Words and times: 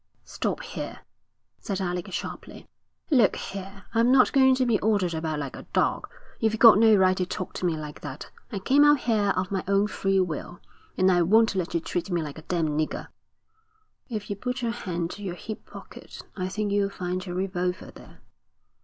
'Stop 0.23 0.63
here,' 0.63 1.01
said 1.59 1.79
Alec 1.79 2.11
sharply. 2.11 2.67
'Look 3.11 3.35
here, 3.35 3.83
I'm 3.93 4.11
not 4.11 4.33
going 4.33 4.55
to 4.55 4.65
be 4.65 4.79
ordered 4.79 5.13
about 5.13 5.37
like 5.37 5.55
a 5.55 5.67
dog. 5.73 6.09
You've 6.39 6.57
got 6.57 6.79
no 6.79 6.95
right 6.95 7.15
to 7.17 7.25
talk 7.27 7.53
to 7.53 7.67
me 7.67 7.77
like 7.77 8.01
that. 8.01 8.31
I 8.51 8.57
came 8.57 8.83
out 8.83 9.01
here 9.01 9.29
of 9.37 9.51
my 9.51 9.63
own 9.67 9.85
free 9.85 10.19
will, 10.19 10.59
and 10.97 11.11
I 11.11 11.21
won't 11.21 11.53
let 11.53 11.75
you 11.75 11.79
treat 11.81 12.09
me 12.09 12.23
like 12.23 12.39
a 12.39 12.41
damned 12.41 12.69
nigger.' 12.79 13.09
'If 14.09 14.31
you 14.31 14.35
put 14.35 14.63
your 14.63 14.71
hand 14.71 15.11
to 15.11 15.21
your 15.21 15.35
hip 15.35 15.67
pocket 15.67 16.23
I 16.35 16.49
think 16.49 16.71
you'll 16.71 16.89
find 16.89 17.23
your 17.23 17.35
revolver 17.35 17.91
there.' 17.93 18.21